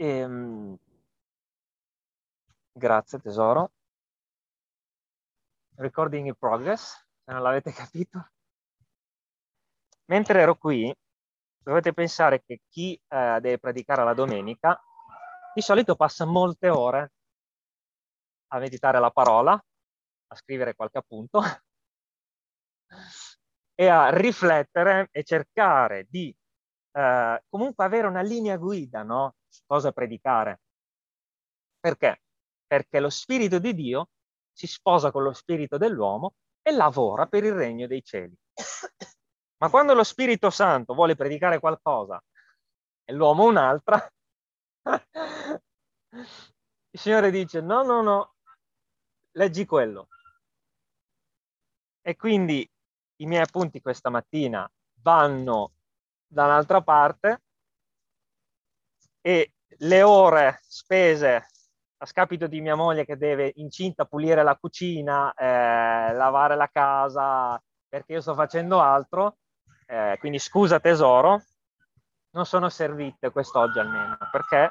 [0.00, 0.78] Ehm,
[2.72, 3.70] grazie tesoro.
[5.76, 8.30] Recording in progress, se non l'avete capito.
[10.06, 10.92] Mentre ero qui,
[11.62, 14.80] dovete pensare che chi eh, deve predicare la domenica
[15.54, 17.12] di solito passa molte ore
[18.52, 21.42] a meditare la parola, a scrivere qualche appunto
[23.74, 26.34] e a riflettere e cercare di
[26.92, 29.34] eh, comunque avere una linea guida no?
[29.50, 30.60] Su cosa predicare.
[31.78, 32.22] Perché?
[32.66, 34.10] Perché lo Spirito di Dio
[34.52, 38.34] si sposa con lo Spirito dell'uomo e lavora per il regno dei cieli.
[39.58, 42.22] Ma quando lo Spirito Santo vuole predicare qualcosa
[43.04, 44.10] e l'uomo un'altra,
[46.12, 48.34] il Signore dice no, no, no,
[49.32, 50.08] leggi quello.
[52.02, 52.68] E quindi
[53.16, 54.70] i miei appunti questa mattina
[55.02, 55.72] vanno
[56.26, 57.42] da un'altra parte
[59.20, 61.46] e le ore spese
[62.02, 67.62] a scapito di mia moglie che deve incinta pulire la cucina, eh, lavare la casa
[67.88, 69.38] perché io sto facendo altro,
[69.86, 71.42] eh, quindi scusa tesoro,
[72.30, 74.70] non sono servite quest'oggi almeno, perché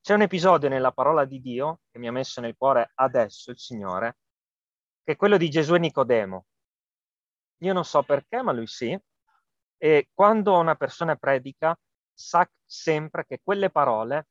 [0.00, 3.58] c'è un episodio nella parola di Dio che mi ha messo nel cuore adesso il
[3.58, 4.16] Signore,
[5.04, 6.46] che è quello di Gesù e Nicodemo.
[7.58, 8.98] Io non so perché, ma lui sì.
[9.76, 11.78] E quando una persona predica,
[12.18, 14.26] sa sempre che quelle parole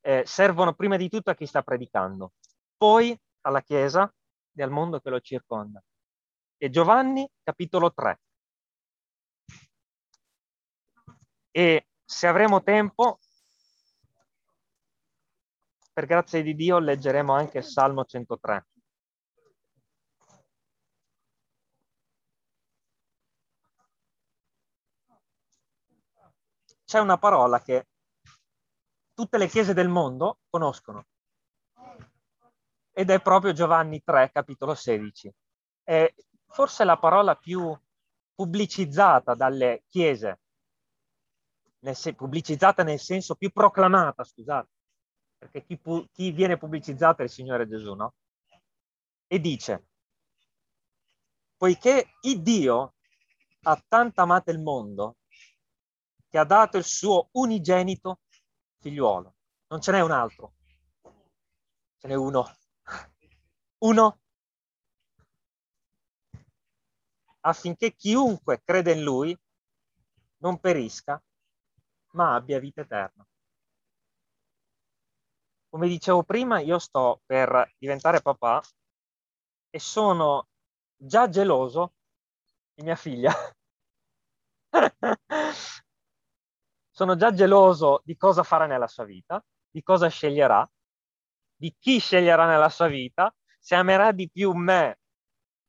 [0.00, 2.32] eh, servono prima di tutto a chi sta predicando,
[2.76, 4.12] poi alla Chiesa
[4.52, 5.80] e al mondo che lo circonda.
[6.56, 8.20] E Giovanni, capitolo 3.
[11.52, 13.20] E se avremo tempo,
[15.92, 18.66] per grazia di Dio, leggeremo anche Salmo 103.
[26.88, 27.86] C'è una parola che
[29.12, 31.04] tutte le chiese del mondo conoscono
[32.92, 35.30] ed è proprio Giovanni 3, capitolo 16.
[35.82, 36.10] È
[36.46, 37.78] forse la parola più
[38.34, 40.40] pubblicizzata dalle chiese,
[41.80, 44.70] nel se- pubblicizzata nel senso più proclamata, scusate
[45.36, 48.14] perché chi, pu- chi viene pubblicizzato è il Signore Gesù, no?
[49.26, 49.88] E dice,
[51.54, 52.94] poiché il Dio
[53.64, 55.17] ha tanto amato il mondo
[56.28, 58.20] che ha dato il suo unigenito
[58.78, 59.34] figliuolo.
[59.68, 60.54] Non ce n'è un altro,
[61.98, 62.54] ce n'è uno.
[63.78, 64.20] Uno
[67.40, 69.38] affinché chiunque crede in lui
[70.38, 71.22] non perisca,
[72.12, 73.26] ma abbia vita eterna
[75.68, 78.62] come dicevo prima, io sto per diventare papà
[79.70, 80.48] e sono
[80.96, 81.92] già geloso
[82.74, 83.32] di mia figlia.
[86.98, 90.68] sono già geloso di cosa farà nella sua vita, di cosa sceglierà,
[91.54, 94.98] di chi sceglierà nella sua vita, se amerà di più me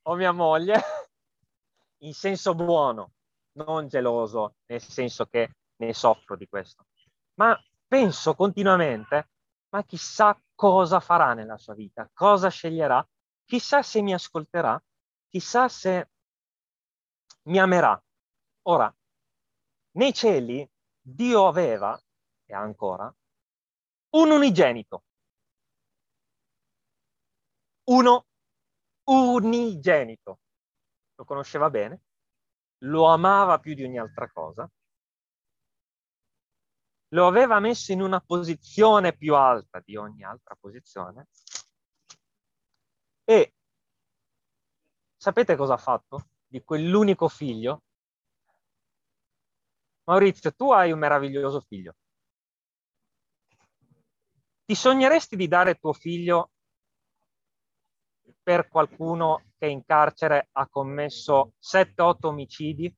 [0.07, 0.73] o mia moglie,
[2.01, 3.11] in senso buono,
[3.57, 6.87] non geloso nel senso che ne soffro di questo.
[7.35, 9.29] Ma penso continuamente
[9.69, 13.07] ma chissà cosa farà nella sua vita, cosa sceglierà,
[13.45, 14.81] chissà se mi ascolterà,
[15.27, 16.09] chissà se
[17.43, 18.03] mi amerà.
[18.63, 18.91] Ora,
[19.91, 20.67] nei cieli
[21.13, 21.99] Dio aveva,
[22.45, 23.13] e ha ancora,
[24.11, 25.03] un unigenito.
[27.89, 28.25] Uno
[29.05, 30.39] unigenito.
[31.15, 32.01] Lo conosceva bene,
[32.83, 34.69] lo amava più di ogni altra cosa
[37.09, 41.27] lo aveva messo in una posizione più alta di ogni altra posizione
[43.23, 43.53] e
[45.17, 47.83] sapete cosa ha fatto di quell'unico figlio?
[50.09, 51.93] Maurizio, tu hai un meraviglioso figlio.
[54.65, 56.51] Ti sogneresti di dare tuo figlio
[58.41, 62.95] per qualcuno che in carcere ha commesso 7-8 omicidi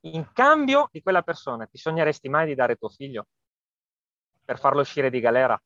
[0.00, 3.28] in cambio di quella persona, ti sogneresti mai di dare tuo figlio
[4.44, 5.58] per farlo uscire di galera?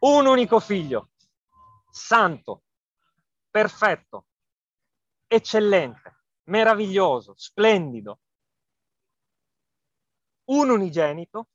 [0.00, 1.10] Un unico figlio,
[1.90, 2.62] santo,
[3.58, 4.26] perfetto,
[5.26, 8.20] eccellente, meraviglioso, splendido.
[10.50, 11.48] Un unigenito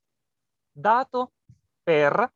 [0.70, 1.32] dato
[1.82, 2.30] per...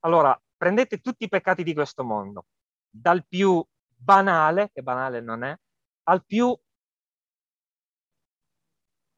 [0.00, 2.46] Allora, prendete tutti i peccati di questo mondo,
[2.90, 3.64] dal più
[3.94, 5.56] banale, che banale non è,
[6.08, 6.52] al più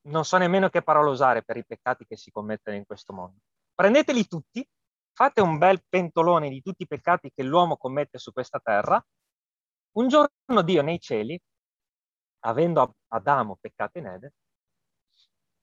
[0.02, 3.38] non so nemmeno che parola usare per i peccati che si commettono in questo mondo.
[3.74, 4.66] Prendeteli tutti
[5.18, 9.04] fate un bel pentolone di tutti i peccati che l'uomo commette su questa terra.
[9.96, 11.36] Un giorno Dio nei cieli,
[12.44, 14.30] avendo Adamo peccato in Eden,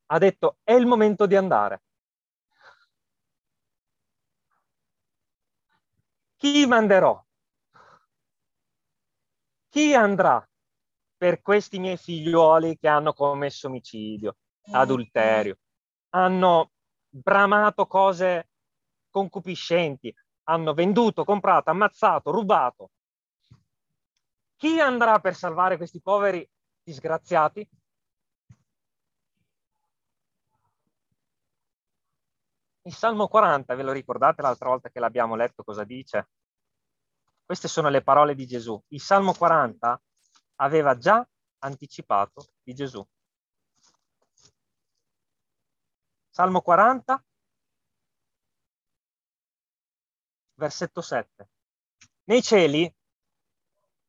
[0.07, 1.83] ha detto è il momento di andare.
[6.35, 7.25] Chi manderò?
[9.69, 10.45] Chi andrà
[11.15, 14.35] per questi miei figliuoli che hanno commesso omicidio,
[14.71, 15.59] adulterio,
[16.09, 16.71] hanno
[17.07, 18.49] bramato cose
[19.15, 20.13] concupiscenti,
[20.49, 22.89] hanno venduto, comprato, ammazzato, rubato.
[24.57, 26.45] Chi andrà per salvare questi poveri
[26.83, 27.65] disgraziati?
[32.81, 36.27] Il Salmo 40, ve lo ricordate l'altra volta che l'abbiamo letto cosa dice?
[37.45, 38.77] Queste sono le parole di Gesù.
[38.89, 40.01] Il Salmo 40
[40.55, 41.25] aveva già
[41.59, 43.05] anticipato di Gesù.
[46.29, 47.23] Salmo 40,
[50.55, 51.49] versetto 7.
[52.25, 52.91] Nei cieli,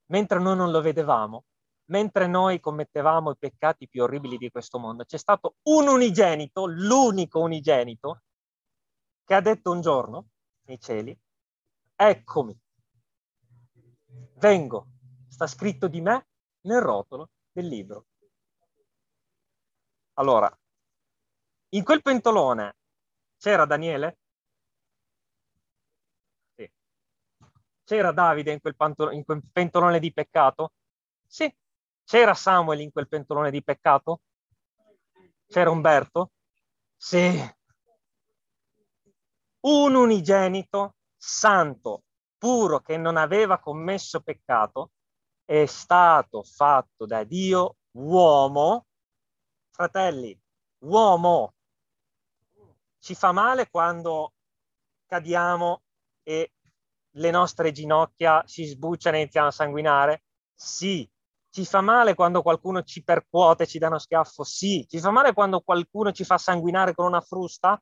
[0.07, 1.45] mentre noi non lo vedevamo,
[1.87, 7.41] mentre noi commettevamo i peccati più orribili di questo mondo, c'è stato un unigenito, l'unico
[7.41, 8.23] unigenito,
[9.25, 10.29] che ha detto un giorno
[10.63, 11.17] nei cieli,
[11.95, 12.59] eccomi,
[14.35, 14.87] vengo,
[15.29, 16.27] sta scritto di me
[16.63, 18.07] nel rotolo del libro.
[20.15, 20.51] Allora,
[21.71, 22.77] in quel pentolone
[23.37, 24.19] c'era Daniele?
[27.87, 30.73] C'era Davide in quel, pantolo- in quel pentolone di peccato?
[31.25, 31.55] Sì.
[32.03, 34.23] C'era Samuel in quel pentolone di peccato?
[35.47, 36.33] C'era Umberto?
[36.97, 37.55] Sì.
[39.61, 42.03] Un unigenito, santo,
[42.37, 44.91] puro, che non aveva commesso peccato,
[45.45, 48.87] è stato fatto da Dio uomo,
[49.71, 50.37] fratelli,
[50.79, 51.55] uomo.
[52.99, 54.33] Ci fa male quando
[55.07, 55.83] cadiamo
[56.25, 56.51] e
[57.17, 60.23] le nostre ginocchia si sbucciano e iniziano a sanguinare?
[60.55, 61.09] Sì.
[61.51, 64.45] Ci fa male quando qualcuno ci percuote ci dà uno schiaffo?
[64.45, 64.87] Sì.
[64.89, 67.81] Ci fa male quando qualcuno ci fa sanguinare con una frusta?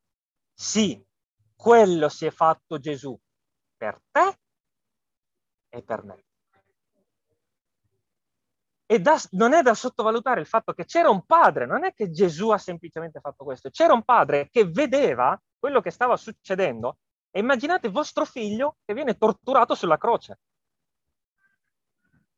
[0.52, 1.02] Sì.
[1.56, 3.18] Quello si è fatto Gesù
[3.76, 4.38] per te
[5.68, 6.24] e per me.
[8.86, 12.10] E da, non è da sottovalutare il fatto che c'era un padre, non è che
[12.10, 16.98] Gesù ha semplicemente fatto questo, c'era un padre che vedeva quello che stava succedendo
[17.36, 20.38] e immaginate vostro figlio che viene torturato sulla croce.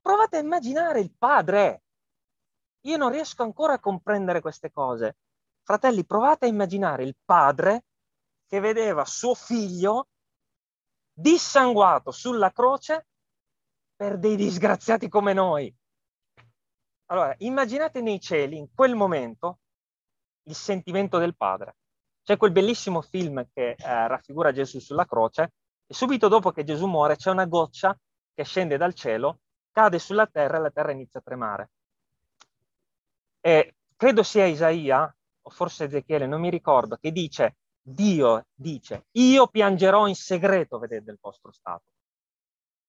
[0.01, 1.83] Provate a immaginare il padre.
[2.87, 5.19] Io non riesco ancora a comprendere queste cose.
[5.65, 7.85] Fratelli, provate a immaginare il padre
[8.47, 10.09] che vedeva suo figlio
[11.13, 13.09] dissanguato sulla croce
[13.95, 15.75] per dei disgraziati come noi.
[17.11, 19.59] Allora, immaginate nei cieli, in quel momento,
[20.45, 21.77] il sentimento del padre.
[22.27, 25.53] C'è quel bellissimo film che eh, raffigura Gesù sulla croce
[25.87, 27.97] e subito dopo che Gesù muore c'è una goccia
[28.35, 31.71] che scende dal cielo, cade sulla terra e la terra inizia a tremare.
[33.41, 39.47] E credo sia Isaia, o forse Ezechiele, non mi ricordo, che dice, Dio dice, io
[39.47, 41.93] piangerò in segreto vedendo il vostro stato.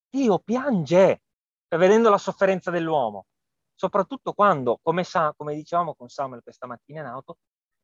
[0.09, 1.21] Dio piange
[1.67, 3.27] vedendo la sofferenza dell'uomo
[3.75, 7.37] soprattutto quando, come, sa, come dicevamo con Samuel questa mattina in auto,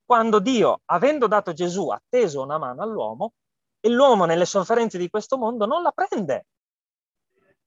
[0.05, 3.33] quando Dio, avendo dato Gesù, ha teso una mano all'uomo
[3.79, 6.47] e l'uomo nelle sofferenze di questo mondo non la prende.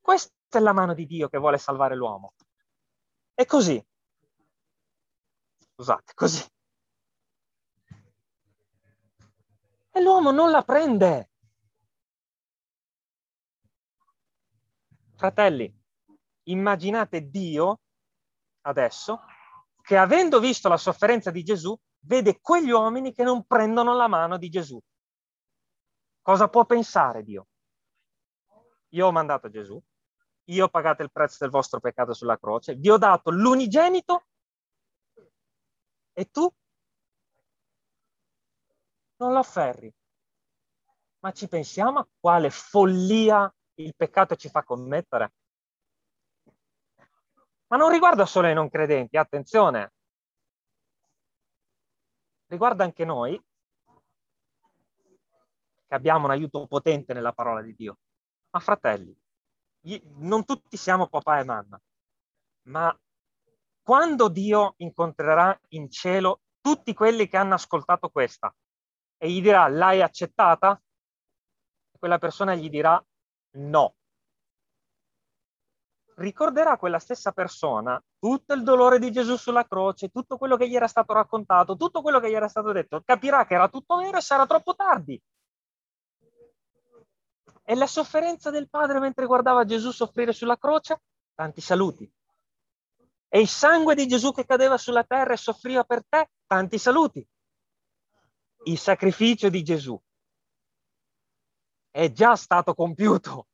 [0.00, 2.34] Questa è la mano di Dio che vuole salvare l'uomo.
[3.34, 3.84] È così.
[5.74, 6.44] Scusate, così.
[9.90, 11.30] E l'uomo non la prende.
[15.16, 15.74] Fratelli,
[16.44, 17.80] immaginate Dio
[18.62, 19.22] adesso
[19.80, 24.38] che avendo visto la sofferenza di Gesù, vede quegli uomini che non prendono la mano
[24.38, 24.80] di Gesù.
[26.22, 27.48] Cosa può pensare Dio?
[28.90, 29.80] Io ho mandato Gesù,
[30.44, 34.26] io ho pagato il prezzo del vostro peccato sulla croce, vi ho dato l'unigenito
[36.12, 36.50] e tu
[39.16, 39.92] non lo afferri.
[41.20, 45.32] Ma ci pensiamo a quale follia il peccato ci fa commettere?
[47.68, 49.95] Ma non riguarda solo i non credenti, attenzione.
[52.46, 53.42] Riguarda anche noi
[55.86, 57.98] che abbiamo un aiuto potente nella parola di Dio.
[58.50, 59.16] Ma fratelli,
[60.18, 61.80] non tutti siamo papà e mamma,
[62.62, 62.98] ma
[63.82, 68.54] quando Dio incontrerà in cielo tutti quelli che hanno ascoltato questa
[69.18, 70.80] e gli dirà l'hai accettata,
[71.98, 73.02] quella persona gli dirà
[73.58, 73.95] no
[76.16, 80.76] ricorderà quella stessa persona tutto il dolore di Gesù sulla croce, tutto quello che gli
[80.76, 84.18] era stato raccontato, tutto quello che gli era stato detto, capirà che era tutto vero
[84.18, 85.20] e sarà troppo tardi.
[87.68, 91.02] E la sofferenza del padre mentre guardava Gesù soffrire sulla croce?
[91.34, 92.10] Tanti saluti.
[93.28, 96.30] E il sangue di Gesù che cadeva sulla terra e soffriva per te?
[96.46, 97.26] Tanti saluti.
[98.64, 100.00] Il sacrificio di Gesù
[101.90, 103.48] è già stato compiuto.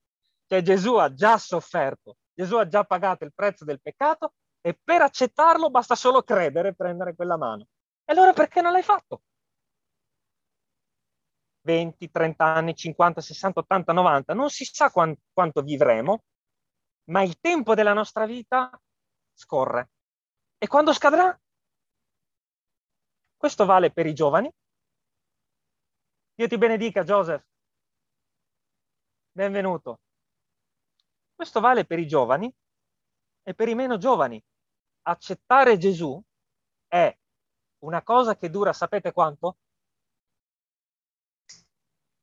[0.46, 5.02] Cioè Gesù ha già sofferto, Gesù ha già pagato il prezzo del peccato e per
[5.02, 7.66] accettarlo basta solo credere e prendere quella mano.
[8.04, 9.22] E allora perché non l'hai fatto?
[11.64, 16.24] 20, 30 anni, 50, 60, 80, 90, non si sa quant- quanto vivremo,
[17.10, 18.70] ma il tempo della nostra vita
[19.32, 19.90] scorre.
[20.58, 21.36] E quando scadrà?
[23.36, 24.50] Questo vale per i giovani.
[26.34, 27.44] Dio ti benedica, Joseph.
[29.32, 29.98] Benvenuto.
[31.42, 32.54] Questo vale per i giovani
[33.42, 34.40] e per i meno giovani.
[35.08, 36.22] Accettare Gesù
[36.86, 37.12] è
[37.80, 39.56] una cosa che dura, sapete quanto?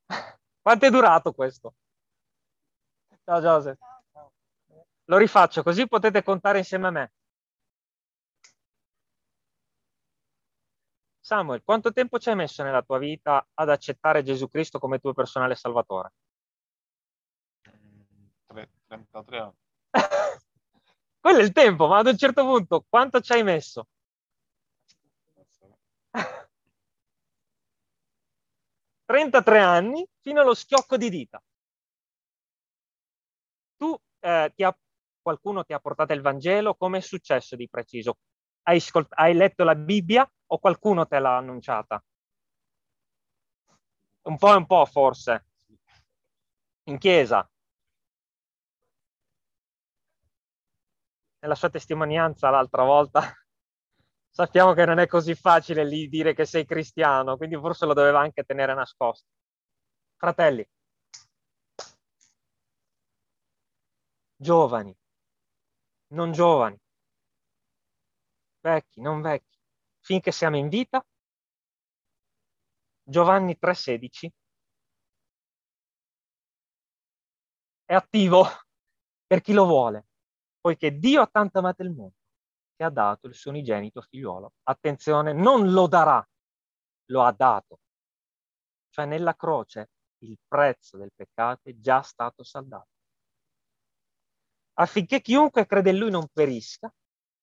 [0.61, 1.73] Quanto è durato questo?
[3.25, 3.77] Ciao Joseph.
[5.03, 7.11] Lo rifaccio così potete contare insieme a me.
[11.19, 15.11] Samuel, quanto tempo ci hai messo nella tua vita ad accettare Gesù Cristo come tuo
[15.11, 16.13] personale salvatore?
[18.89, 19.55] 33 anni.
[21.21, 23.87] Quello è il tempo, ma ad un certo punto quanto ci hai messo?
[29.05, 31.41] 33 anni fino allo schiocco di dita.
[33.77, 34.75] Tu eh, ti ha,
[35.21, 38.17] qualcuno ti ha portato il Vangelo, come è successo di preciso?
[38.63, 42.03] Hai, scol- hai letto la Bibbia o qualcuno te l'ha annunciata?
[44.23, 45.45] Un po' e un po' forse.
[46.83, 47.47] In chiesa.
[51.41, 53.21] Nella sua testimonianza l'altra volta
[54.29, 58.19] sappiamo che non è così facile lì dire che sei cristiano, quindi forse lo doveva
[58.19, 59.27] anche tenere nascosto.
[60.17, 60.67] Fratelli,
[64.35, 64.95] giovani,
[66.13, 66.77] non giovani,
[68.61, 69.57] vecchi, non vecchi,
[70.01, 71.03] finché siamo in vita,
[73.03, 74.29] Giovanni 3,16
[77.85, 78.45] è attivo
[79.25, 80.08] per chi lo vuole,
[80.59, 82.15] poiché Dio ha tanto amato il mondo
[82.79, 84.53] che ha dato il suo unigenito figliuolo.
[84.63, 86.25] Attenzione, non lo darà,
[87.07, 87.79] lo ha dato.
[88.89, 89.89] Cioè nella croce
[90.19, 92.87] il prezzo del peccato è già stato saldato.
[94.75, 96.89] Affinché chiunque crede in lui non perisca,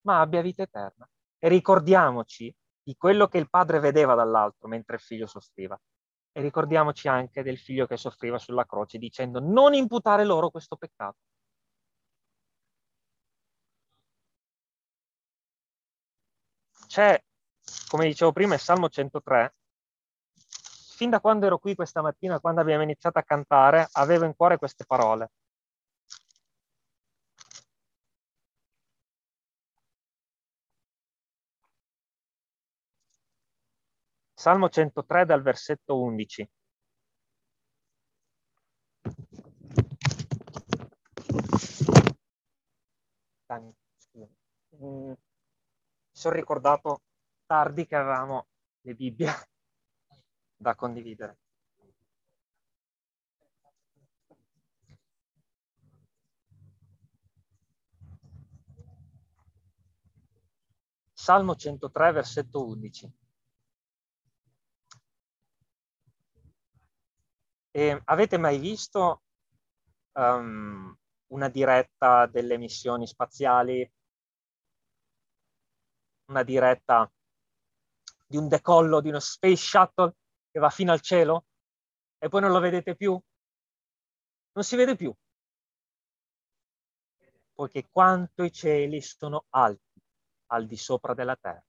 [0.07, 1.07] ma abbia vita eterna.
[1.39, 5.79] E ricordiamoci di quello che il padre vedeva dall'alto mentre il figlio soffriva.
[6.33, 11.19] E ricordiamoci anche del figlio che soffriva sulla croce dicendo non imputare loro questo peccato.
[16.97, 17.23] C'è,
[17.88, 19.55] come dicevo prima, il Salmo 103.
[20.97, 24.57] Fin da quando ero qui questa mattina, quando abbiamo iniziato a cantare, avevo in cuore
[24.57, 25.31] queste parole.
[34.33, 36.49] Salmo 103 dal versetto 11.
[43.47, 43.75] Dani,
[44.81, 45.12] mm,
[46.17, 47.03] sono ricordato
[47.45, 48.47] tardi che avevamo
[48.81, 49.29] le Bibbie
[50.57, 51.39] da condividere.
[61.13, 63.13] Salmo 103, versetto 11.
[67.73, 69.23] E avete mai visto
[70.13, 70.97] um,
[71.27, 73.91] una diretta delle missioni spaziali?
[76.26, 77.11] Una diretta
[78.26, 80.14] di un decollo di uno space shuttle
[80.50, 81.47] che va fino al cielo
[82.18, 83.21] e poi non lo vedete più?
[84.52, 85.14] Non si vede più.
[87.52, 90.00] Poiché quanto i cieli sono alti
[90.47, 91.64] al di sopra della terra.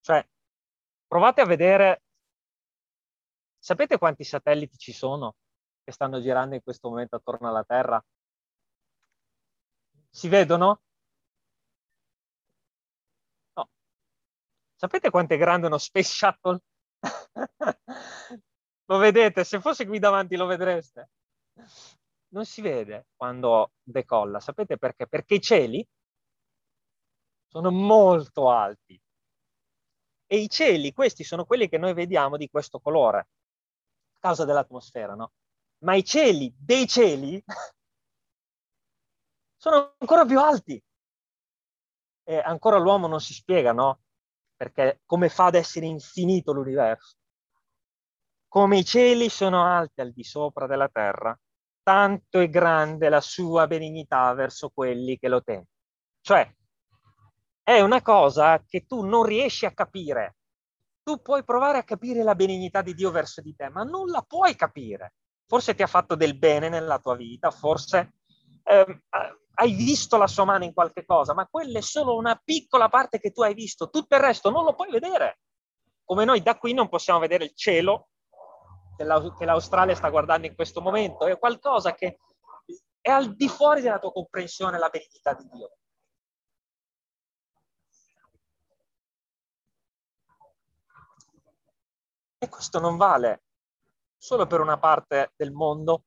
[0.00, 0.28] Cioè,
[1.06, 2.02] provate a vedere
[3.66, 5.34] Sapete quanti satelliti ci sono
[5.82, 8.00] che stanno girando in questo momento attorno alla Terra?
[10.08, 10.82] Si vedono?
[14.78, 16.60] Sapete quanto è grande uno Space Shuttle?
[18.84, 19.42] lo vedete?
[19.42, 21.08] Se fosse qui davanti lo vedreste.
[22.28, 24.38] Non si vede quando decolla.
[24.38, 25.06] Sapete perché?
[25.06, 25.86] Perché i cieli
[27.46, 29.00] sono molto alti.
[30.28, 33.28] E i cieli, questi sono quelli che noi vediamo di questo colore
[34.18, 35.32] causa dell'atmosfera, no?
[35.84, 37.42] Ma i cieli dei cieli
[39.56, 40.82] sono ancora più alti.
[42.28, 44.00] E ancora l'uomo non si spiega, no?
[44.56, 47.16] Perché come fa ad essere infinito l'universo?
[48.56, 51.38] come i cieli sono alti al di sopra della terra,
[51.82, 55.66] tanto è grande la sua benignità verso quelli che lo temono.
[56.22, 56.56] Cioè,
[57.62, 60.36] è una cosa che tu non riesci a capire.
[61.02, 64.24] Tu puoi provare a capire la benignità di Dio verso di te, ma non la
[64.26, 65.12] puoi capire.
[65.46, 68.14] Forse ti ha fatto del bene nella tua vita, forse
[68.64, 69.02] eh,
[69.58, 73.18] hai visto la sua mano in qualche cosa, ma quella è solo una piccola parte
[73.18, 75.38] che tu hai visto, tutto il resto non lo puoi vedere.
[76.04, 78.08] Come noi da qui non possiamo vedere il cielo
[78.96, 79.04] che
[79.44, 82.18] l'Australia sta guardando in questo momento, è qualcosa che
[83.00, 85.76] è al di fuori della tua comprensione la benignità di Dio.
[92.38, 93.42] E questo non vale
[94.18, 96.04] solo per una parte del mondo,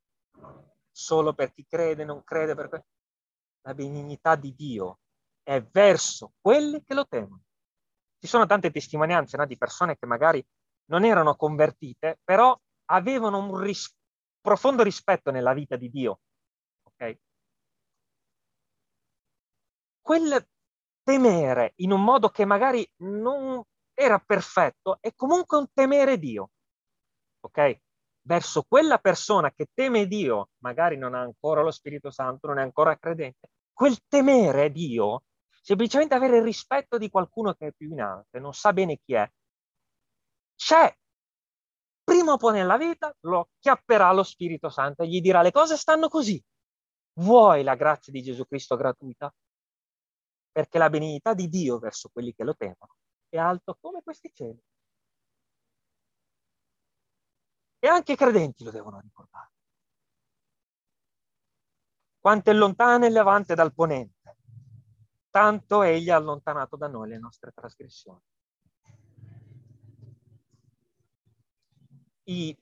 [0.92, 2.70] solo per chi crede, non crede, per
[3.70, 5.00] la benignità di Dio
[5.44, 7.42] è verso quelli che lo temono.
[8.18, 10.46] Ci sono tante testimonianze no, di persone che magari
[10.86, 13.96] non erano convertite, però avevano un ris-
[14.42, 16.20] profondo rispetto nella vita di Dio.
[16.84, 17.20] Okay?
[20.02, 20.48] Quel
[21.04, 26.50] temere in un modo che magari non era perfetto è comunque un temere Dio.
[27.42, 27.80] Ok?
[28.22, 32.62] Verso quella persona che teme Dio, magari non ha ancora lo Spirito Santo, non è
[32.64, 33.50] ancora credente,
[33.80, 35.24] quel temere Dio,
[35.62, 39.14] semplicemente avere il rispetto di qualcuno che è più in alto non sa bene chi
[39.14, 39.32] è,
[40.58, 40.94] c'è
[42.04, 45.78] prima o poi nella vita lo chiapperà lo Spirito Santo e gli dirà le cose
[45.78, 46.44] stanno così.
[47.20, 49.34] Vuoi la grazia di Gesù Cristo gratuita?
[50.52, 52.96] Perché la benignità di Dio verso quelli che lo temono
[53.30, 54.62] è alto come questi cieli.
[57.80, 59.52] E anche i credenti lo devono ricordare.
[62.30, 64.38] Quanto è lontano il levante dal ponente,
[65.32, 68.22] tanto egli ha allontanato da noi le nostre trasgressioni.
[72.26, 72.56] i,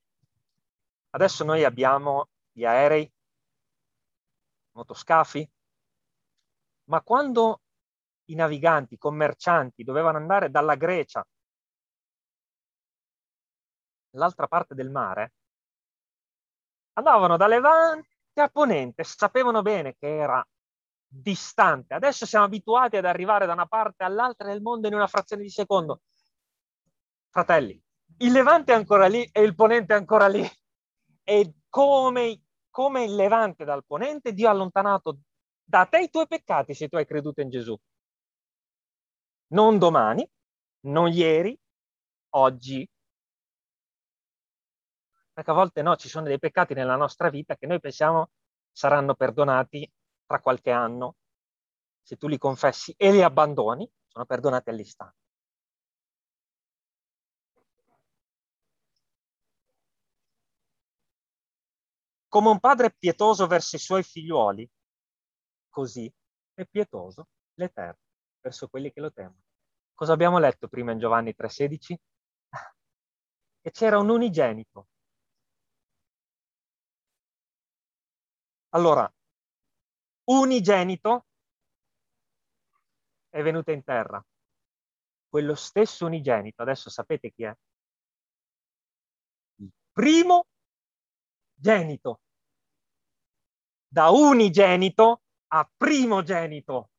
[1.10, 3.12] adesso noi abbiamo gli aerei,
[4.72, 5.52] motoscafi,
[6.86, 7.60] ma quando
[8.28, 11.28] i naviganti, i commercianti dovevano andare dalla Grecia
[14.14, 15.34] all'altra parte del mare,
[16.94, 20.46] andavano da Levante a Ponente, sapevano bene che era
[21.08, 21.94] distante.
[21.94, 25.50] Adesso siamo abituati ad arrivare da una parte all'altra del mondo in una frazione di
[25.50, 26.02] secondo.
[27.30, 27.82] Fratelli,
[28.18, 30.48] il Levante è ancora lì e il Ponente è ancora lì.
[31.24, 35.20] E come, come il Levante dal Ponente, Dio ha allontanato
[35.64, 37.78] da te i tuoi peccati se tu hai creduto in Gesù.
[39.50, 40.28] Non domani,
[40.82, 41.58] non ieri,
[42.32, 42.88] oggi.
[45.38, 48.32] Perché a volte no, ci sono dei peccati nella nostra vita che noi pensiamo
[48.72, 49.88] saranno perdonati
[50.26, 51.18] tra qualche anno.
[52.02, 55.16] Se tu li confessi e li abbandoni, sono perdonati all'istante.
[62.28, 64.68] Come un padre pietoso verso i suoi figliuoli,
[65.70, 66.12] così
[66.56, 68.02] è pietoso l'Eterno
[68.42, 69.44] verso quelli che lo temono.
[69.94, 71.96] Cosa abbiamo letto prima in Giovanni 3,16?
[73.62, 74.88] Che c'era un unigenito.
[78.70, 79.12] Allora,
[80.26, 81.26] unigenito
[83.30, 84.24] è venuto in terra.
[85.30, 87.56] Quello stesso unigenito, adesso sapete chi è?
[89.58, 90.48] Il primo
[91.54, 92.22] genito.
[93.88, 96.90] Da unigenito a primogenito.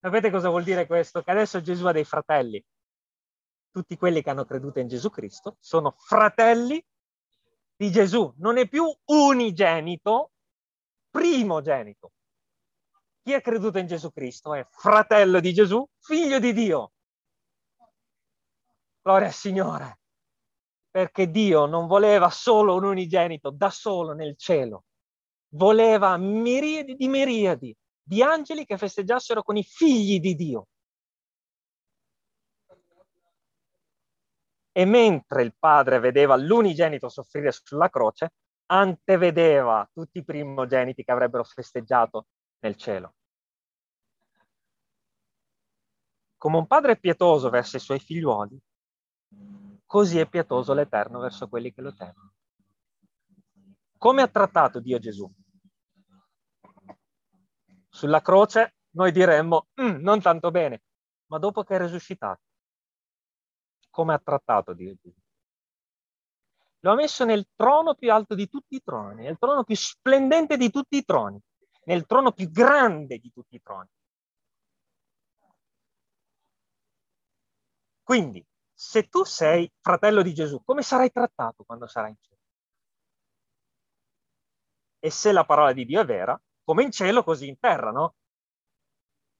[0.00, 1.22] Sapete cosa vuol dire questo?
[1.22, 2.64] Che adesso Gesù ha dei fratelli.
[3.70, 6.84] Tutti quelli che hanno creduto in Gesù Cristo sono fratelli
[7.76, 8.32] di Gesù.
[8.38, 10.32] Non è più unigenito,
[11.16, 12.12] primogenito.
[13.22, 16.92] Chi ha creduto in Gesù Cristo è fratello di Gesù, figlio di Dio.
[19.00, 19.98] Gloria al Signore
[20.90, 24.84] perché Dio non voleva solo un unigenito da solo nel cielo,
[25.48, 30.68] voleva miriadi di miriadi di angeli che festeggiassero con i figli di Dio.
[34.72, 38.32] E mentre il padre vedeva l'unigenito soffrire sulla croce,
[38.66, 42.26] antevedeva tutti i primogeniti che avrebbero festeggiato
[42.60, 43.14] nel cielo.
[46.36, 48.60] Come un padre pietoso verso i suoi figliuoli,
[49.84, 52.32] così è pietoso l'Eterno verso quelli che lo temono.
[53.98, 55.30] Come ha trattato Dio Gesù?
[57.88, 60.82] Sulla croce noi diremmo mm, non tanto bene,
[61.26, 62.42] ma dopo che è risuscitato,
[63.90, 65.25] come ha trattato Dio Gesù?
[66.86, 70.56] Lo ha messo nel trono più alto di tutti i troni, nel trono più splendente
[70.56, 71.36] di tutti i troni,
[71.86, 73.88] nel trono più grande di tutti i troni.
[78.04, 82.40] Quindi, se tu sei fratello di Gesù, come sarai trattato quando sarai in cielo?
[85.00, 88.14] E se la parola di Dio è vera, come in cielo, così in terra, no?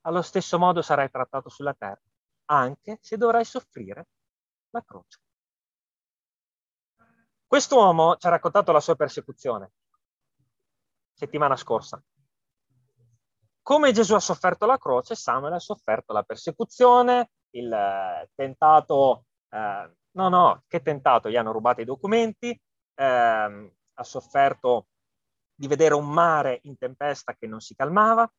[0.01, 2.03] Allo stesso modo sarai trattato sulla terra,
[2.47, 4.09] anche se dovrai soffrire
[4.71, 5.21] la croce.
[7.47, 9.71] Quest'uomo ci ha raccontato la sua persecuzione
[11.17, 12.03] settimana scorsa.
[13.63, 19.93] Come Gesù ha sofferto la croce, Samuel ha sofferto la persecuzione, il eh, tentato, eh,
[20.11, 24.87] no, no, che tentato, gli hanno rubato i documenti, eh, ha sofferto
[25.55, 28.31] di vedere un mare in tempesta che non si calmava.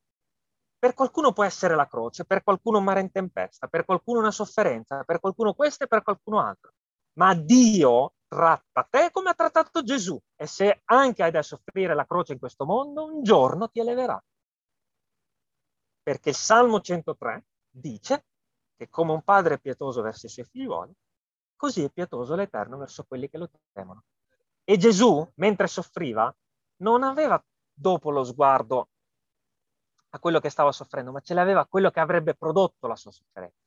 [0.79, 4.31] Per qualcuno può essere la croce, per qualcuno un mare in tempesta, per qualcuno una
[4.31, 6.71] sofferenza, per qualcuno questo e per qualcuno altro.
[7.13, 12.05] Ma Dio tratta te come ha trattato Gesù e se anche hai da soffrire la
[12.05, 14.21] croce in questo mondo, un giorno ti eleverà.
[16.01, 18.25] Perché il Salmo 103 dice
[18.75, 20.93] che come un padre è pietoso verso i suoi figlioli,
[21.55, 24.03] così è pietoso l'Eterno verso quelli che lo temono.
[24.63, 26.33] E Gesù, mentre soffriva,
[26.77, 28.89] non aveva dopo lo sguardo
[30.09, 33.11] a quello che stava soffrendo, ma ce l'aveva a quello che avrebbe prodotto la sua
[33.11, 33.66] sofferenza.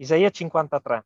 [0.00, 1.04] Isaia 53.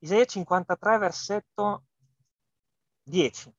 [0.00, 1.84] Isaia 53, versetto
[3.04, 3.52] 10.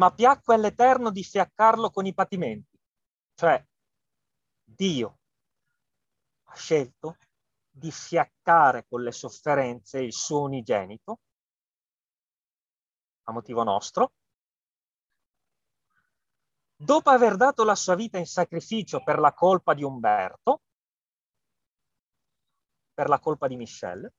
[0.00, 2.80] Ma piacque all'Eterno di fiaccarlo con i patimenti.
[3.34, 3.62] Cioè,
[4.64, 5.18] Dio
[6.44, 7.18] ha scelto
[7.68, 11.20] di fiaccare con le sofferenze il suo unigenito,
[13.24, 14.14] a motivo nostro,
[16.74, 20.62] dopo aver dato la sua vita in sacrificio per la colpa di Umberto,
[22.94, 24.14] per la colpa di Michelle,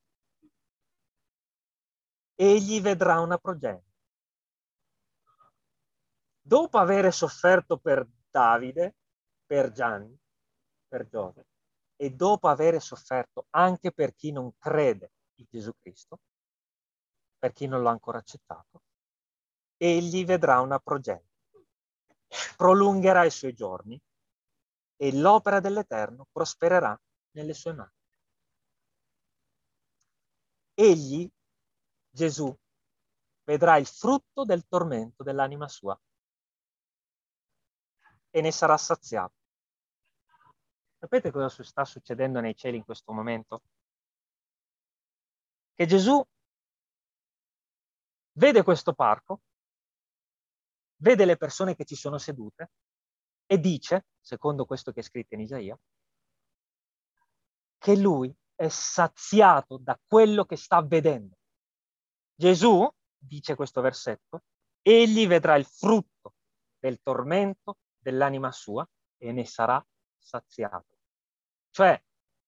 [2.36, 3.91] egli vedrà una progenie.
[6.42, 8.96] Dopo aver sofferto per Davide,
[9.46, 10.18] per Gianni,
[10.88, 11.46] per Giove,
[11.96, 16.20] e dopo aver sofferto anche per chi non crede in Gesù Cristo,
[17.38, 18.82] per chi non l'ha ancora accettato,
[19.78, 21.30] egli vedrà una progenie
[22.56, 24.00] prolungherà i suoi giorni
[24.96, 27.00] e l'opera dell'Eterno prospererà
[27.32, 27.92] nelle sue mani.
[30.74, 31.30] Egli,
[32.10, 32.56] Gesù,
[33.44, 36.00] vedrà il frutto del tormento dell'anima sua
[38.32, 39.36] e ne sarà saziato.
[40.98, 43.62] Sapete cosa sta succedendo nei cieli in questo momento?
[45.74, 46.24] Che Gesù
[48.34, 49.42] vede questo parco
[51.02, 52.72] vede le persone che ci sono sedute
[53.46, 55.78] e dice, secondo questo che è scritto in Isaia,
[57.78, 61.36] che lui è saziato da quello che sta vedendo.
[62.36, 64.44] Gesù, dice questo versetto,
[64.82, 66.36] egli vedrà il frutto
[66.78, 68.88] del tormento dell'anima sua
[69.18, 69.84] e ne sarà
[70.18, 70.98] saziato.
[71.70, 72.02] Cioè,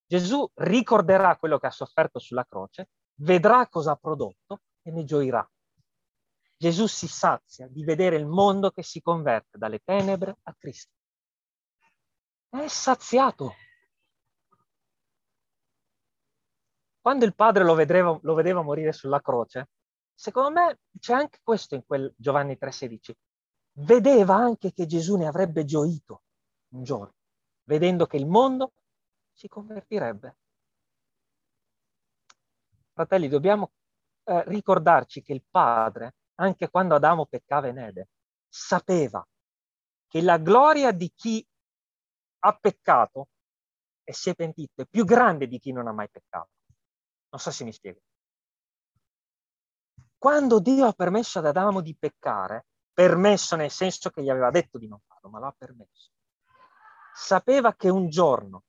[0.05, 5.47] Gesù ricorderà quello che ha sofferto sulla croce, vedrà cosa ha prodotto e ne gioirà.
[6.57, 10.93] Gesù si sazia di vedere il mondo che si converte dalle tenebre a Cristo.
[12.49, 13.55] È saziato.
[17.01, 19.69] Quando il padre lo vedeva, lo vedeva morire sulla croce,
[20.13, 23.13] secondo me c'è anche questo in quel Giovanni 3,16.
[23.75, 26.23] Vedeva anche che Gesù ne avrebbe gioito
[26.73, 27.15] un giorno,
[27.63, 28.73] vedendo che il mondo
[29.31, 30.37] si convertirebbe.
[32.93, 33.71] Fratelli, dobbiamo
[34.25, 38.09] eh, ricordarci che il Padre anche quando Adamo peccava in Ede,
[38.47, 39.25] sapeva
[40.07, 41.45] che la gloria di chi
[42.45, 43.29] ha peccato
[44.03, 46.49] e si è pentito è più grande di chi non ha mai peccato.
[47.29, 48.01] Non so se mi spiego.
[50.17, 54.77] Quando Dio ha permesso ad Adamo di peccare, permesso nel senso che gli aveva detto
[54.77, 56.11] di non farlo, ma l'ha permesso,
[57.13, 58.63] sapeva che un giorno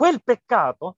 [0.00, 0.96] quel peccato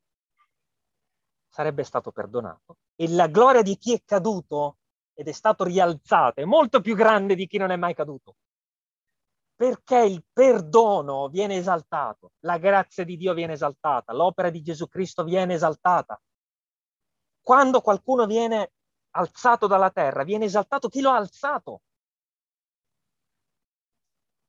[1.48, 4.76] sarebbe stato perdonato e la gloria di chi è caduto
[5.12, 8.36] ed è stato rialzato, è molto più grande di chi non è mai caduto.
[9.56, 15.24] Perché il perdono viene esaltato, la grazia di Dio viene esaltata, l'opera di Gesù Cristo
[15.24, 16.22] viene esaltata.
[17.40, 18.72] Quando qualcuno viene
[19.16, 21.82] alzato dalla terra, viene esaltato chi lo ha alzato.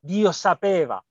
[0.05, 1.01] Dio sapeva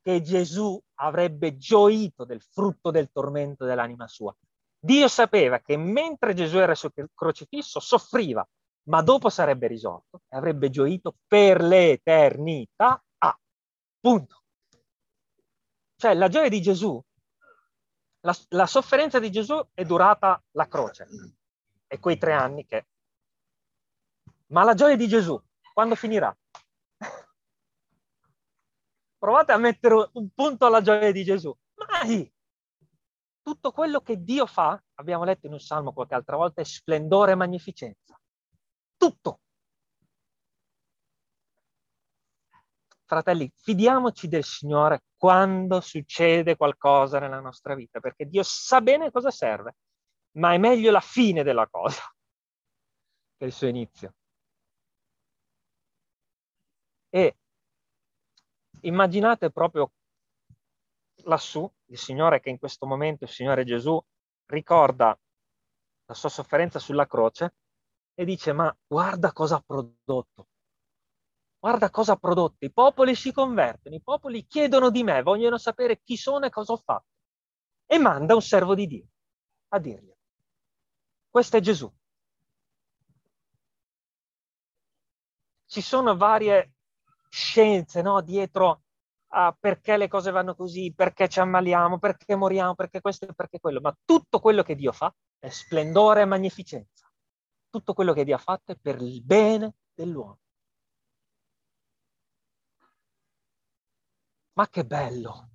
[0.00, 4.32] che Gesù avrebbe gioito del frutto del tormento dell'anima sua.
[4.78, 6.74] Dio sapeva che mentre Gesù era
[7.12, 8.48] crocifisso soffriva,
[8.84, 13.02] ma dopo sarebbe risorto e avrebbe gioito per l'eternità.
[13.18, 13.36] Ah,
[13.98, 14.42] punto.
[15.96, 17.02] Cioè la gioia di Gesù,
[18.20, 21.08] la, la sofferenza di Gesù è durata la croce
[21.88, 22.86] e quei tre anni che...
[24.50, 25.40] Ma la gioia di Gesù,
[25.72, 26.34] quando finirà?
[29.20, 31.54] Provate a mettere un punto alla gioia di Gesù.
[31.74, 32.32] Mai!
[33.42, 37.32] Tutto quello che Dio fa, abbiamo letto in un salmo qualche altra volta, è splendore
[37.32, 38.18] e magnificenza.
[38.96, 39.40] Tutto.
[43.04, 49.30] Fratelli, fidiamoci del Signore quando succede qualcosa nella nostra vita, perché Dio sa bene cosa
[49.30, 49.76] serve,
[50.38, 52.00] ma è meglio la fine della cosa
[53.36, 54.14] che il suo inizio.
[57.10, 57.36] E
[58.82, 59.92] immaginate proprio
[61.24, 64.00] lassù il Signore che in questo momento, il Signore Gesù,
[64.46, 65.18] ricorda
[66.06, 67.54] la sua sofferenza sulla croce
[68.14, 70.48] e dice ma guarda cosa ha prodotto.
[71.58, 72.64] Guarda cosa ha prodotto.
[72.64, 76.72] I popoli si convertono, i popoli chiedono di me, vogliono sapere chi sono e cosa
[76.72, 77.06] ho fatto.
[77.86, 79.06] E manda un servo di Dio
[79.68, 80.12] a dirgli.
[81.28, 81.92] Questo è Gesù.
[85.66, 86.72] Ci sono varie
[87.30, 88.82] scienze no, dietro
[89.32, 93.60] a perché le cose vanno così, perché ci ammaliamo, perché moriamo, perché questo e perché
[93.60, 97.08] quello, ma tutto quello che Dio fa è splendore e magnificenza.
[97.70, 100.38] Tutto quello che Dio ha fatto è per il bene dell'uomo.
[104.54, 105.48] Ma che bello!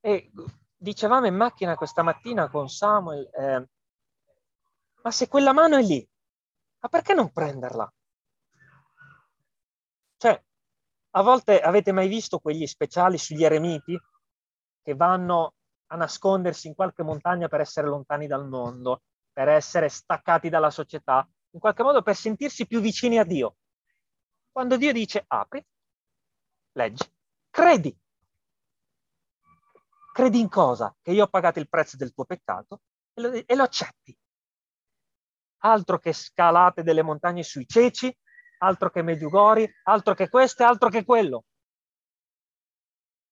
[0.00, 0.30] E
[0.76, 3.68] dicevamo in macchina questa mattina con Samuel, eh,
[5.02, 6.06] ma se quella mano è lì,
[6.80, 7.90] ma perché non prenderla?
[10.18, 10.44] Cioè,
[11.16, 13.98] a volte avete mai visto quegli speciali sugli eremiti
[14.82, 15.54] che vanno
[15.86, 21.28] a nascondersi in qualche montagna per essere lontani dal mondo, per essere staccati dalla società,
[21.50, 23.56] in qualche modo per sentirsi più vicini a Dio.
[24.50, 25.64] Quando Dio dice apri,
[26.72, 27.04] leggi,
[27.50, 27.96] credi.
[30.12, 30.94] Credi in cosa?
[31.00, 32.80] Che io ho pagato il prezzo del tuo peccato
[33.14, 34.16] e lo, e lo accetti.
[35.58, 38.16] Altro che scalate delle montagne sui ceci,
[38.58, 41.44] altro che Medjugorje, altro che questo altro che quello.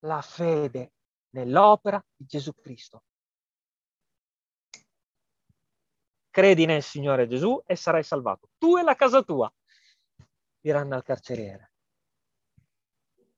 [0.01, 0.93] La fede
[1.31, 3.05] nell'opera di Gesù Cristo.
[6.31, 8.49] Credi nel Signore Gesù e sarai salvato.
[8.59, 9.53] Tu e la casa tua,
[10.61, 11.73] diranno al carceriere.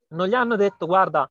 [0.08, 1.30] Non gli hanno detto, guarda,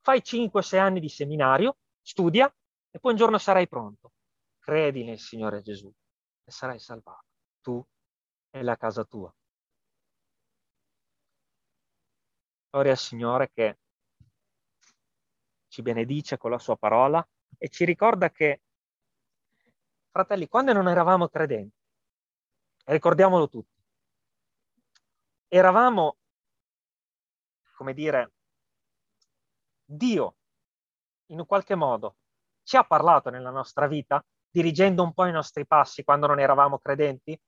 [0.00, 2.52] fai 5-6 anni di seminario, studia
[2.90, 4.12] e poi un giorno sarai pronto.
[4.58, 5.92] Credi nel Signore Gesù
[6.42, 7.26] e sarai salvato.
[7.60, 7.84] Tu
[8.58, 9.32] e la casa tua.
[12.70, 13.78] Gloria al Signore che
[15.68, 17.26] ci benedice con la sua parola
[17.58, 18.62] e ci ricorda che,
[20.10, 21.76] fratelli, quando non eravamo credenti,
[22.84, 23.82] ricordiamolo tutti,
[25.48, 26.16] eravamo,
[27.74, 28.32] come dire,
[29.84, 30.36] Dio
[31.26, 32.16] in un qualche modo
[32.62, 36.78] ci ha parlato nella nostra vita, dirigendo un po' i nostri passi quando non eravamo
[36.78, 37.38] credenti?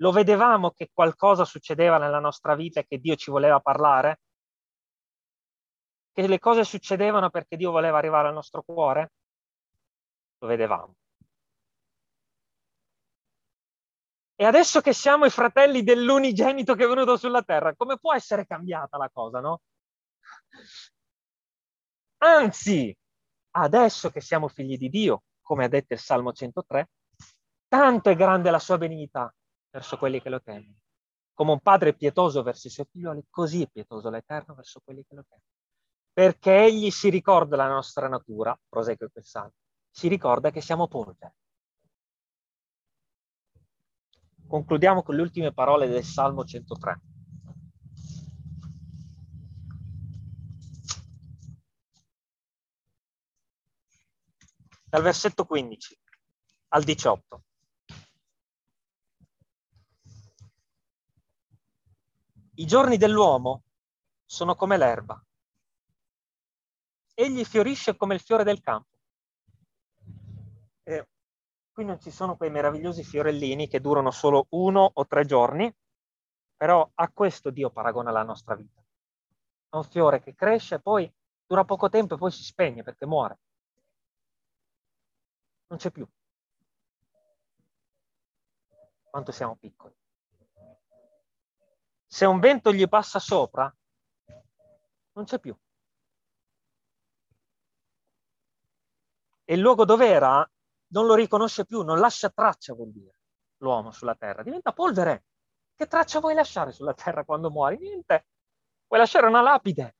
[0.00, 4.20] Lo vedevamo che qualcosa succedeva nella nostra vita e che Dio ci voleva parlare?
[6.18, 9.12] che le cose succedevano perché Dio voleva arrivare al nostro cuore?
[10.38, 10.96] Lo vedevamo.
[14.34, 18.46] E adesso che siamo i fratelli dell'unigenito che è venuto sulla terra, come può essere
[18.46, 19.60] cambiata la cosa, no?
[22.18, 22.96] Anzi,
[23.52, 26.88] adesso che siamo figli di Dio, come ha detto il Salmo 103,
[27.68, 29.32] tanto è grande la sua benignità
[29.70, 30.76] verso quelli che lo temono.
[31.34, 35.14] Come un padre pietoso verso i suoi figlioli, così è pietoso l'Eterno verso quelli che
[35.14, 35.46] lo temono
[36.18, 39.52] perché egli si ricorda la nostra natura, prosegue quel salmo,
[39.88, 41.36] si ricorda che siamo polvere.
[44.48, 47.00] Concludiamo con le ultime parole del Salmo 103.
[54.86, 56.00] Dal versetto 15
[56.70, 57.42] al 18.
[62.58, 63.62] I giorni dell'uomo
[64.24, 65.22] sono come l'erba
[67.18, 68.96] egli fiorisce come il fiore del campo.
[70.84, 71.08] E
[71.72, 75.72] qui non ci sono quei meravigliosi fiorellini che durano solo uno o tre giorni,
[76.56, 78.80] però a questo Dio paragona la nostra vita.
[79.68, 81.12] È un fiore che cresce, poi
[81.44, 83.40] dura poco tempo e poi si spegne perché muore.
[85.66, 86.08] Non c'è più.
[89.10, 89.94] Quanto siamo piccoli.
[92.08, 93.72] Se un vento gli passa sopra,
[95.12, 95.56] non c'è più.
[99.50, 100.46] e il luogo dove era
[100.88, 103.14] non lo riconosce più, non lascia traccia vuol dire.
[103.58, 104.42] l'uomo sulla terra?
[104.42, 105.24] Diventa polvere.
[105.74, 107.78] Che traccia vuoi lasciare sulla terra quando muori?
[107.78, 108.26] Niente.
[108.86, 109.96] Vuoi lasciare una lapide.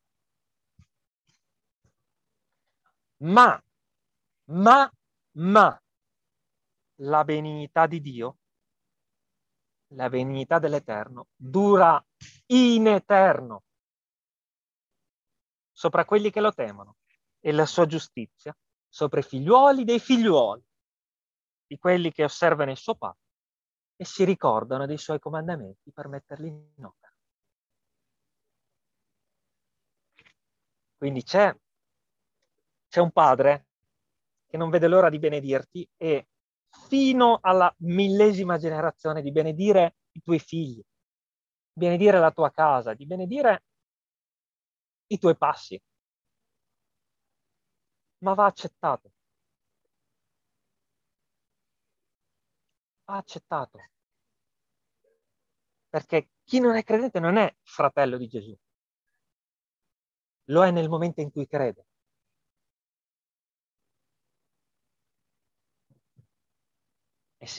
[3.20, 3.62] Ma,
[4.50, 4.90] ma,
[5.32, 5.82] ma,
[6.96, 8.37] la benignità di Dio,
[9.94, 12.02] la benignità dell'Eterno, dura
[12.46, 13.62] in eterno
[15.72, 16.96] sopra quelli che lo temono
[17.40, 18.56] e la sua giustizia
[18.88, 20.64] sopra i figliuoli dei figliuoli,
[21.66, 23.26] di quelli che osservano il suo patto
[23.96, 27.12] e si ricordano dei suoi comandamenti per metterli in opera.
[30.96, 31.54] Quindi c'è,
[32.88, 33.66] c'è un padre
[34.46, 36.28] che non vede l'ora di benedirti e
[36.70, 40.82] fino alla millesima generazione di benedire i tuoi figli,
[41.72, 43.64] benedire la tua casa, di benedire
[45.08, 45.80] i tuoi passi.
[48.20, 49.10] Ma va accettato.
[53.06, 53.78] Va accettato.
[55.88, 58.56] Perché chi non è credente non è fratello di Gesù.
[60.50, 61.87] Lo è nel momento in cui crede.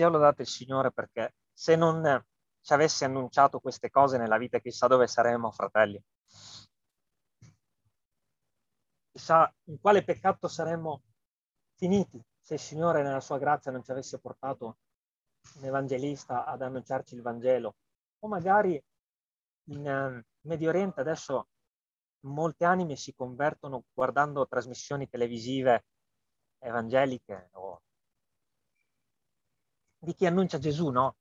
[0.04, 2.24] Ho lodato il Signore perché se non
[2.62, 6.02] ci avesse annunciato queste cose nella vita, chissà dove saremmo, fratelli.
[9.12, 11.02] Chissà in quale peccato saremmo
[11.76, 14.78] finiti se il Signore nella sua grazia non ci avesse portato
[15.56, 17.76] un evangelista ad annunciarci il Vangelo.
[18.20, 18.82] O magari
[19.70, 21.48] in uh, Medio Oriente adesso
[22.22, 25.86] molte anime si convertono guardando trasmissioni televisive
[26.60, 27.82] evangeliche o
[30.00, 31.18] di chi annuncia Gesù, no?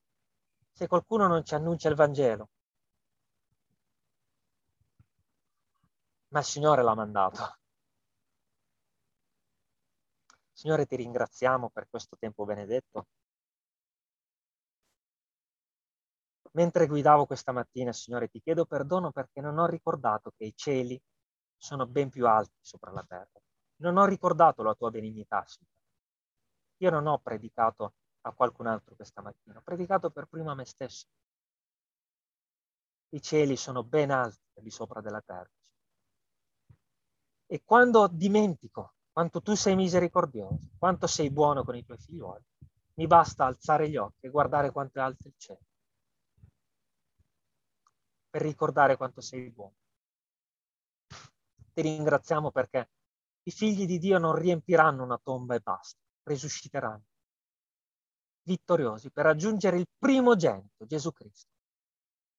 [0.73, 2.49] Se qualcuno non ci annuncia il Vangelo,
[6.29, 7.59] ma il Signore l'ha mandato.
[10.53, 13.07] Signore, ti ringraziamo per questo tempo benedetto.
[16.53, 21.01] Mentre guidavo questa mattina, Signore, ti chiedo perdono perché non ho ricordato che i cieli
[21.57, 23.41] sono ben più alti sopra la terra.
[23.77, 25.77] Non ho ricordato la tua benignità, Signore.
[26.79, 30.65] Io non ho predicato a qualcun altro questa mattina, ho predicato per prima a me
[30.65, 31.07] stesso.
[33.11, 35.51] I cieli sono ben alti di sopra della terra.
[37.47, 42.45] E quando dimentico quanto tu sei misericordioso, quanto sei buono con i tuoi figlioli,
[42.95, 45.61] mi basta alzare gli occhi e guardare quanto è alto il cielo,
[48.29, 49.75] per ricordare quanto sei buono.
[51.73, 52.91] Ti ringraziamo perché
[53.45, 57.05] i figli di Dio non riempiranno una tomba e basta, risusciteranno
[58.49, 61.51] vittoriosi per raggiungere il primogenito, Gesù Cristo.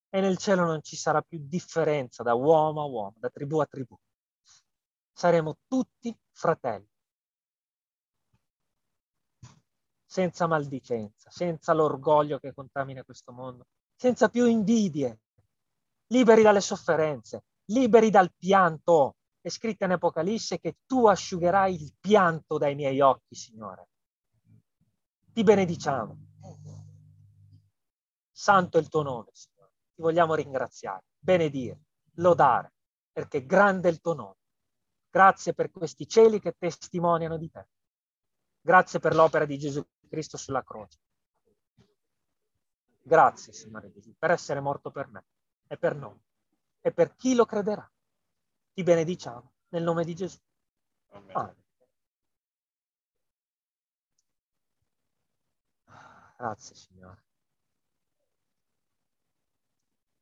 [0.09, 3.67] E nel cielo non ci sarà più differenza da uomo a uomo, da tribù a
[3.67, 3.95] tribù.
[5.13, 6.89] Saremo tutti fratelli,
[10.03, 15.19] senza maldicenza, senza l'orgoglio che contamina questo mondo, senza più invidie,
[16.07, 19.17] liberi dalle sofferenze, liberi dal pianto.
[19.41, 23.88] È scritto in Apocalisse che tu asciugherai il pianto dai miei occhi, Signore
[25.39, 26.17] ti benediciamo.
[28.29, 29.71] Santo è il tuo nome, Signore.
[29.95, 31.79] Ti vogliamo ringraziare, benedire,
[32.15, 32.73] lodare,
[33.09, 34.35] perché grande è il tuo nome.
[35.09, 37.69] Grazie per questi cieli che testimoniano di te.
[38.59, 40.99] Grazie per l'opera di Gesù Cristo sulla croce.
[43.01, 45.23] Grazie, Signore Gesù, per essere morto per me
[45.67, 46.19] e per noi
[46.81, 47.89] e per chi lo crederà.
[48.73, 50.37] Ti benediciamo nel nome di Gesù.
[51.11, 51.35] Amen.
[51.37, 51.55] Amen.
[56.39, 57.28] Grazie Signore.